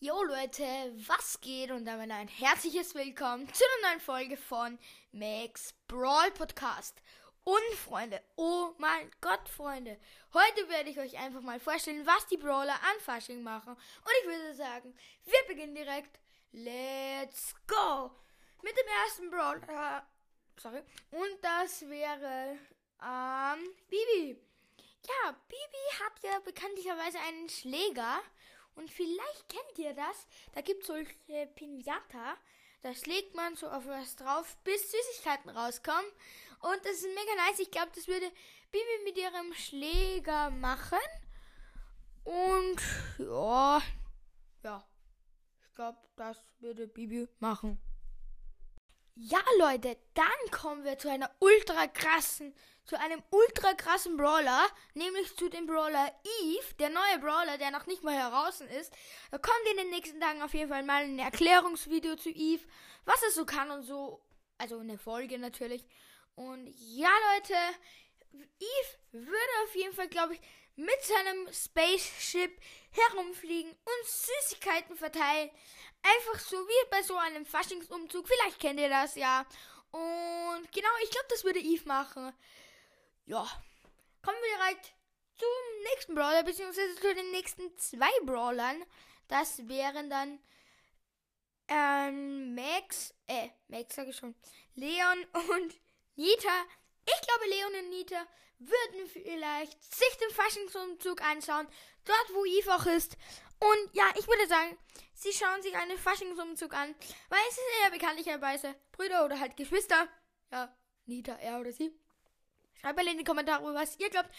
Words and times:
Jo 0.00 0.22
Leute, 0.22 0.62
was 1.08 1.40
geht 1.40 1.72
und 1.72 1.84
damit 1.84 2.12
ein 2.12 2.28
herzliches 2.28 2.94
Willkommen 2.94 3.52
zu 3.52 3.64
einer 3.64 3.90
neuen 3.90 4.00
Folge 4.00 4.36
von 4.36 4.78
Max 5.10 5.74
Brawl 5.88 6.30
Podcast. 6.30 7.02
Und 7.42 7.74
Freunde, 7.74 8.22
oh 8.36 8.68
mein 8.78 9.10
Gott, 9.20 9.48
Freunde, 9.48 9.98
heute 10.32 10.68
werde 10.68 10.90
ich 10.90 11.00
euch 11.00 11.18
einfach 11.18 11.40
mal 11.40 11.58
vorstellen, 11.58 12.06
was 12.06 12.28
die 12.28 12.36
Brawler 12.36 12.74
an 12.74 13.00
Fasching 13.00 13.42
machen. 13.42 13.72
Und 13.72 14.12
ich 14.22 14.28
würde 14.28 14.54
sagen, 14.54 14.96
wir 15.24 15.48
beginnen 15.48 15.74
direkt. 15.74 16.20
Let's 16.52 17.56
go! 17.66 18.12
Mit 18.62 18.78
dem 18.78 18.86
ersten 19.04 19.30
Brawler. 19.30 20.06
Sorry. 20.62 20.80
Und 21.10 21.42
das 21.42 21.80
wäre 21.88 22.56
ähm, 23.02 23.74
Bibi. 23.90 24.40
Ja, 25.08 25.32
Bibi 25.48 26.04
hat 26.04 26.22
ja 26.22 26.38
bekanntlicherweise 26.38 27.18
einen 27.18 27.48
Schläger. 27.48 28.20
Und 28.78 28.90
vielleicht 28.90 29.48
kennt 29.48 29.78
ihr 29.78 29.92
das. 29.92 30.28
Da 30.52 30.60
gibt 30.60 30.82
es 30.82 30.86
solche 30.86 31.46
Pinata. 31.56 32.36
Da 32.80 32.94
schlägt 32.94 33.34
man 33.34 33.56
so 33.56 33.68
auf 33.68 33.86
was 33.88 34.14
drauf, 34.14 34.56
bis 34.62 34.92
Süßigkeiten 34.92 35.50
rauskommen. 35.50 36.08
Und 36.60 36.78
das 36.84 36.92
ist 36.92 37.08
mega 37.08 37.46
nice. 37.48 37.58
Ich 37.58 37.72
glaube, 37.72 37.90
das 37.92 38.06
würde 38.06 38.30
Bibi 38.70 39.04
mit 39.04 39.18
ihrem 39.18 39.52
Schläger 39.52 40.50
machen. 40.50 40.98
Und 42.22 42.80
ja, 43.18 43.82
ja. 44.62 44.88
Ich 45.60 45.74
glaube, 45.74 45.98
das 46.14 46.38
würde 46.60 46.86
Bibi 46.86 47.26
machen. 47.40 47.80
Ja, 49.20 49.40
Leute, 49.58 49.96
dann 50.14 50.50
kommen 50.52 50.84
wir 50.84 50.96
zu 50.96 51.10
einer 51.10 51.28
ultra 51.40 51.88
krassen, 51.88 52.54
zu 52.84 52.96
einem 53.00 53.20
ultra 53.30 53.74
krassen 53.74 54.16
Brawler, 54.16 54.64
nämlich 54.94 55.36
zu 55.36 55.48
dem 55.48 55.66
Brawler 55.66 56.12
Eve, 56.40 56.74
der 56.78 56.90
neue 56.90 57.18
Brawler, 57.18 57.58
der 57.58 57.72
noch 57.72 57.86
nicht 57.86 58.04
mal 58.04 58.14
heraus 58.14 58.60
ist. 58.60 58.92
Da 59.32 59.38
kommt 59.38 59.58
in 59.72 59.78
den 59.78 59.90
nächsten 59.90 60.20
Tagen 60.20 60.40
auf 60.40 60.54
jeden 60.54 60.70
Fall 60.70 60.84
mal 60.84 61.02
ein 61.02 61.18
Erklärungsvideo 61.18 62.14
zu 62.14 62.30
Eve, 62.30 62.62
was 63.06 63.20
er 63.24 63.32
so 63.32 63.44
kann 63.44 63.72
und 63.72 63.82
so. 63.82 64.22
Also 64.56 64.78
eine 64.78 64.98
Folge 64.98 65.36
natürlich. 65.40 65.84
Und 66.36 66.68
ja, 66.68 67.10
Leute, 67.34 67.56
Eve 68.32 68.98
würde 69.12 69.64
auf 69.64 69.74
jeden 69.74 69.94
Fall, 69.94 70.08
glaube 70.08 70.34
ich, 70.34 70.40
mit 70.76 71.02
seinem 71.02 71.52
Spaceship 71.52 72.60
herumfliegen 72.90 73.70
und 73.70 74.06
Süßigkeiten 74.06 74.96
verteilen. 74.96 75.50
Einfach 76.02 76.40
so 76.40 76.56
wie 76.56 76.90
bei 76.90 77.02
so 77.02 77.16
einem 77.16 77.44
Faschingsumzug. 77.44 78.28
Vielleicht 78.28 78.60
kennt 78.60 78.78
ihr 78.78 78.88
das 78.88 79.16
ja. 79.16 79.44
Und 79.90 80.72
genau, 80.72 80.88
ich 81.02 81.10
glaube, 81.10 81.26
das 81.30 81.44
würde 81.44 81.58
Eve 81.58 81.86
machen. 81.86 82.32
Ja. 83.26 83.44
Kommen 84.22 84.38
wir 84.40 84.58
direkt 84.58 84.94
zum 85.36 85.82
nächsten 85.92 86.14
Brawler, 86.14 86.42
beziehungsweise 86.42 86.94
zu 86.96 87.14
den 87.14 87.30
nächsten 87.30 87.76
zwei 87.78 88.10
Brawlern. 88.24 88.84
Das 89.28 89.66
wären 89.68 90.10
dann 90.10 90.38
ähm, 91.68 92.54
Max, 92.54 93.14
äh, 93.26 93.48
Max 93.68 93.94
sage 93.94 94.10
ich 94.10 94.16
schon, 94.16 94.34
Leon 94.74 95.26
und 95.50 95.74
Nita. 96.16 96.64
Ich 97.08 97.26
glaube, 97.26 97.46
Leon 97.48 97.84
und 97.84 97.90
Nita 97.90 98.26
würden 98.58 99.08
vielleicht 99.08 99.82
sich 99.82 100.16
den 100.18 100.30
Faschingsumzug 100.30 101.22
anschauen, 101.22 101.66
dort 102.04 102.34
wo 102.34 102.44
Eve 102.44 102.74
auch 102.74 102.86
ist. 102.86 103.16
Und 103.60 103.94
ja, 103.94 104.04
ich 104.18 104.26
würde 104.26 104.46
sagen, 104.46 104.78
sie 105.14 105.32
schauen 105.32 105.62
sich 105.62 105.74
einen 105.74 105.98
Faschingsumzug 105.98 106.74
an, 106.74 106.94
weil 107.28 107.40
es 107.48 107.56
ist 107.56 107.64
ja 107.84 107.90
bekanntlicherweise 107.90 108.74
Brüder 108.92 109.24
oder 109.24 109.40
halt 109.40 109.56
Geschwister. 109.56 110.08
Ja, 110.50 110.74
Nita, 111.06 111.32
er 111.34 111.60
oder 111.60 111.72
sie. 111.72 111.92
Schreibt 112.80 112.96
mal 112.96 113.08
in 113.08 113.18
die 113.18 113.24
Kommentare, 113.24 113.74
was 113.74 113.98
ihr 113.98 114.10
glaubt, 114.10 114.30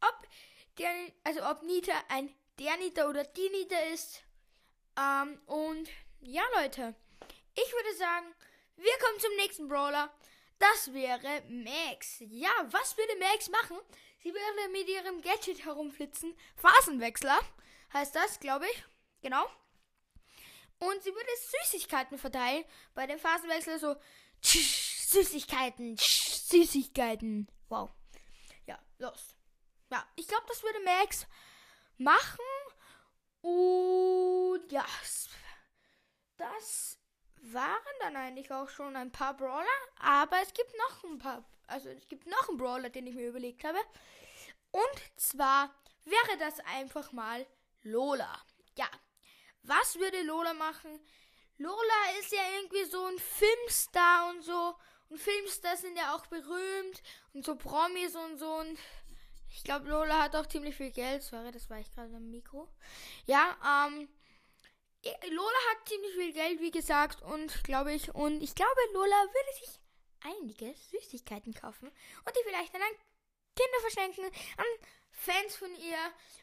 ob 0.00 0.28
der, 0.78 0.92
also 1.24 1.44
ob 1.44 1.62
Nita 1.62 1.92
ein 2.08 2.32
der 2.58 2.76
Nita 2.76 3.08
oder 3.08 3.24
die 3.24 3.48
Nita 3.50 3.78
ist. 3.92 4.22
Ähm, 4.98 5.40
und 5.46 5.88
ja, 6.20 6.42
Leute, 6.56 6.94
ich 7.54 7.72
würde 7.72 7.96
sagen, 7.96 8.34
wir 8.76 8.98
kommen 9.00 9.20
zum 9.20 9.34
nächsten 9.36 9.68
Brawler. 9.68 10.12
Das 10.58 10.92
wäre 10.92 11.42
Max. 11.48 12.16
Ja, 12.20 12.50
was 12.70 12.96
würde 12.96 13.16
Max 13.18 13.48
machen? 13.48 13.78
Sie 14.22 14.32
würde 14.32 14.68
mit 14.72 14.88
ihrem 14.88 15.22
Gadget 15.22 15.64
herumflitzen. 15.64 16.36
Phasenwechsler 16.56 17.40
heißt 17.92 18.14
das, 18.14 18.40
glaube 18.40 18.66
ich. 18.66 18.84
Genau. 19.22 19.46
Und 20.80 21.02
sie 21.02 21.14
würde 21.14 21.30
Süßigkeiten 21.62 22.18
verteilen. 22.18 22.64
Bei 22.94 23.06
dem 23.06 23.18
Phasenwechsel 23.18 23.78
so 23.78 23.96
tsch, 24.42 25.08
Süßigkeiten, 25.08 25.96
tsch, 25.96 26.32
Süßigkeiten. 26.50 27.48
Wow. 27.68 27.90
Ja, 28.66 28.78
los. 28.98 29.34
Ja, 29.90 30.06
ich 30.16 30.26
glaube, 30.26 30.44
das 30.48 30.62
würde 30.62 30.80
Max 30.80 31.26
machen. 31.96 32.44
Und 33.40 34.70
ja, 34.70 34.84
das 36.36 36.97
waren 37.52 37.96
dann 38.00 38.16
eigentlich 38.16 38.50
auch 38.52 38.68
schon 38.68 38.96
ein 38.96 39.12
paar 39.12 39.36
Brawler, 39.36 39.66
aber 39.98 40.40
es 40.42 40.52
gibt 40.52 40.72
noch 40.76 41.04
ein 41.04 41.18
paar, 41.18 41.44
also 41.66 41.88
es 41.88 42.06
gibt 42.08 42.26
noch 42.26 42.48
einen 42.48 42.58
Brawler, 42.58 42.90
den 42.90 43.06
ich 43.06 43.14
mir 43.14 43.28
überlegt 43.28 43.64
habe. 43.64 43.78
Und 44.70 45.02
zwar 45.16 45.74
wäre 46.04 46.38
das 46.38 46.60
einfach 46.60 47.12
mal 47.12 47.46
Lola. 47.82 48.42
Ja, 48.76 48.88
was 49.62 49.98
würde 49.98 50.22
Lola 50.22 50.54
machen? 50.54 51.00
Lola 51.58 52.18
ist 52.20 52.32
ja 52.32 52.42
irgendwie 52.56 52.84
so 52.84 53.04
ein 53.04 53.18
Filmstar 53.18 54.30
und 54.30 54.42
so. 54.42 54.76
Und 55.08 55.18
Filmstars 55.18 55.80
sind 55.80 55.96
ja 55.96 56.14
auch 56.14 56.26
berühmt 56.26 57.02
und 57.32 57.44
so 57.44 57.56
Promis 57.56 58.14
und 58.14 58.38
so. 58.38 58.50
Und 58.58 58.78
ich 59.50 59.64
glaube, 59.64 59.88
Lola 59.88 60.22
hat 60.22 60.36
auch 60.36 60.46
ziemlich 60.46 60.76
viel 60.76 60.90
Geld. 60.90 61.22
Sorry, 61.22 61.50
das 61.50 61.68
war 61.70 61.78
ich 61.78 61.90
gerade 61.90 62.14
am 62.14 62.30
Mikro. 62.30 62.68
Ja, 63.26 63.56
ähm, 63.86 64.08
Lola 65.04 65.58
hat 65.70 65.88
ziemlich 65.88 66.14
viel 66.14 66.32
Geld, 66.32 66.60
wie 66.60 66.70
gesagt, 66.70 67.22
und 67.22 67.62
glaube 67.64 67.92
ich, 67.92 68.14
und 68.14 68.42
ich 68.42 68.54
glaube, 68.54 68.80
Lola 68.92 69.24
würde 69.26 69.58
sich 69.58 69.80
einige 70.20 70.74
Süßigkeiten 70.74 71.54
kaufen 71.54 71.88
und 71.88 72.36
die 72.36 72.42
vielleicht 72.44 72.74
dann 72.74 72.82
an 72.82 72.94
Kinder 73.54 73.80
verschenken, 73.80 74.24
an 74.56 74.66
Fans 75.10 75.56
von 75.56 75.74
ihr 75.74 75.98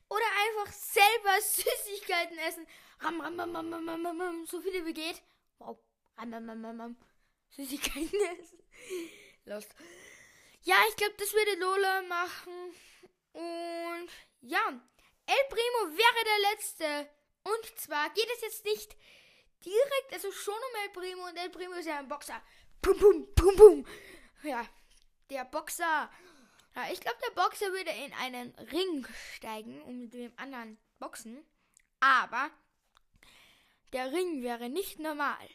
oder 0.10 0.26
einfach 0.48 0.74
selber 0.74 1.42
Süßigkeiten 1.42 2.38
essen. 2.40 2.68
Ram, 3.00 3.22
ram, 3.22 3.40
ram, 3.40 3.56
ram, 3.56 3.74
ram, 3.74 4.06
ram, 4.06 4.22
ram, 4.22 4.46
so 4.46 4.62
viele 4.62 4.86
wie 4.86 4.94
geht. 4.94 5.22
Wow. 5.60 5.78
Ram, 6.18 6.34
ram, 6.34 6.50
ram, 6.50 6.66
ram, 6.66 6.82
ram. 6.82 6.98
Süßigkeiten 7.50 8.20
essen. 8.40 8.60
Lost. 9.46 9.76
Ja, 10.64 10.76
ich 10.90 10.96
glaube, 10.96 11.16
das 11.18 11.34
würde 11.34 11.60
Lola 11.60 12.02
machen. 12.04 12.74
Und 13.34 14.10
ja, 14.42 14.82
El 15.28 15.50
Primo 15.50 15.98
wäre 15.98 16.24
der 16.26 16.52
letzte 16.52 17.10
und 17.46 17.80
zwar 17.80 18.10
geht 18.10 18.28
es 18.36 18.42
jetzt 18.42 18.66
nicht 18.66 18.98
direkt, 19.64 20.14
also 20.14 20.32
schon 20.32 20.54
um 20.54 20.84
El 20.84 20.90
Primo 20.90 21.28
und 21.28 21.38
El 21.38 21.50
Primo 21.50 21.74
ist 21.76 21.86
ja 21.86 22.00
ein 22.00 22.08
Boxer. 22.08 22.42
Pum, 22.82 22.98
pum, 22.98 23.28
pum, 23.36 23.56
pum. 23.56 23.88
Ja, 24.44 24.68
der 25.30 25.46
Boxer. 25.46 26.10
Ja, 26.76 26.92
ich 26.92 27.00
glaube, 27.00 27.18
der 27.26 27.42
Boxer 27.42 27.72
würde 27.72 27.92
in 27.92 28.14
einen 28.14 28.54
Ring 28.72 29.08
steigen 29.36 29.82
und 29.84 30.00
mit 30.00 30.14
dem 30.14 30.34
anderen 30.38 30.78
boxen. 31.00 31.46
Aber 32.00 32.52
der 33.94 34.12
Ring 34.12 34.44
wäre 34.44 34.70
nicht 34.70 35.00
normal, 35.00 35.50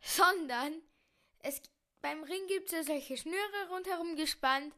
sondern 0.00 0.82
es, 1.40 1.62
beim 2.00 2.22
Ring 2.24 2.46
gibt 2.48 2.66
es 2.66 2.72
ja 2.72 2.82
solche 2.82 3.16
Schnüre 3.16 3.68
rundherum 3.70 4.16
gespannt 4.16 4.74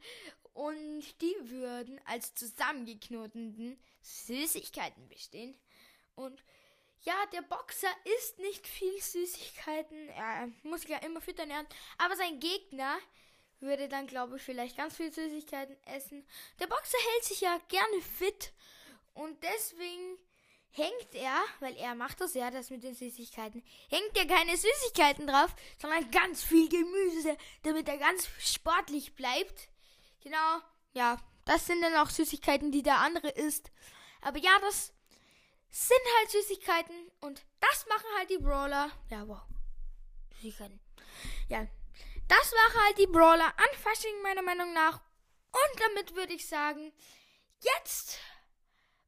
und 0.53 1.21
die 1.21 1.35
würden 1.51 2.01
als 2.05 2.35
zusammengeknoteten 2.35 3.81
Süßigkeiten 4.03 5.09
bestehen. 5.09 5.59
Und 6.17 6.43
ja, 7.03 7.15
der 7.33 7.43
Boxer 7.43 7.91
isst 8.19 8.39
nicht 8.41 8.67
viel 8.67 9.01
Süßigkeiten. 9.01 10.09
Er 10.09 10.51
muss 10.65 10.81
sich 10.81 10.91
ja 10.91 10.99
immer 10.99 11.21
füttern 11.21 11.51
ernähren. 11.51 11.69
Aber 11.99 12.17
sein 12.17 12.41
Gegner 12.41 12.99
würde 13.61 13.89
dann, 13.89 14.07
glaube 14.07 14.37
ich, 14.37 14.43
vielleicht 14.43 14.77
ganz 14.77 14.97
viel 14.97 15.13
Süßigkeiten 15.13 15.77
essen. 15.87 16.27
Der 16.59 16.67
Boxer 16.67 16.99
hält 17.13 17.25
sich 17.25 17.41
ja 17.41 17.59
gerne 17.69 18.03
fit. 18.03 18.53
Und 19.15 19.43
deswegen 19.43 20.19
hängt 20.71 21.15
er, 21.15 21.43
weil 21.61 21.75
er 21.77 21.95
macht 21.95 22.21
das 22.21 22.35
ja, 22.35 22.51
das 22.51 22.71
mit 22.71 22.83
den 22.83 22.95
Süßigkeiten, 22.95 23.65
hängt 23.89 24.17
er 24.17 24.27
keine 24.27 24.57
Süßigkeiten 24.57 25.27
drauf, 25.27 25.55
sondern 25.81 26.11
ganz 26.11 26.43
viel 26.43 26.69
Gemüse, 26.69 27.37
damit 27.63 27.89
er 27.89 27.97
ganz 27.97 28.29
sportlich 28.39 29.15
bleibt. 29.15 29.69
Genau, 30.23 30.59
ja, 30.93 31.19
das 31.47 31.67
sind 31.67 31.81
dann 31.81 31.95
auch 31.95 32.11
Süßigkeiten, 32.11 32.73
die 32.73 32.83
der 32.83 32.99
andere 32.99 33.31
isst. 33.31 33.71
Aber 34.21 34.39
ja, 34.39 34.51
das 34.61 34.93
sind 35.71 36.01
halt 36.19 36.31
Süßigkeiten 36.31 37.11
und 37.21 37.45
das 37.61 37.87
machen 37.89 38.07
halt 38.17 38.31
die 38.31 38.39
Brawler. 38.39 38.91
Ja, 39.11 39.27
wow. 39.29 39.43
Süßigkeiten. 40.37 40.81
Ja, 41.49 41.67
das 42.29 42.53
machen 42.53 42.85
halt 42.85 42.99
die 42.99 43.07
Brawler 43.07 43.47
an 43.47 43.79
Fasching 43.83 44.23
meiner 44.23 44.43
Meinung 44.43 44.73
nach. 44.73 45.01
Und 45.53 45.81
damit 45.81 46.15
würde 46.15 46.35
ich 46.35 46.47
sagen, 46.47 46.93
jetzt, 47.61 48.19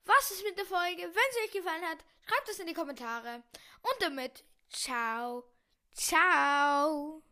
was 0.04 0.30
ist 0.30 0.44
mit 0.44 0.56
der 0.56 0.66
Folge? 0.66 1.02
Wenn 1.02 1.32
sie 1.32 1.44
euch 1.44 1.52
gefallen 1.52 1.84
hat, 1.84 1.98
schreibt 2.26 2.48
es 2.48 2.58
in 2.58 2.66
die 2.66 2.74
Kommentare. 2.74 3.42
Und 3.82 3.96
damit, 4.00 4.44
ciao, 4.70 5.44
ciao. 5.94 7.22